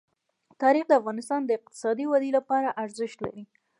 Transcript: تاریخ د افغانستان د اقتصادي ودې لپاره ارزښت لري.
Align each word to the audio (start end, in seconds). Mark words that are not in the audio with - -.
تاریخ 0.61 0.85
د 0.87 0.93
افغانستان 1.01 1.39
د 1.45 1.49
اقتصادي 1.57 2.05
ودې 2.07 2.29
لپاره 2.37 2.75
ارزښت 2.83 3.17
لري. 3.25 3.43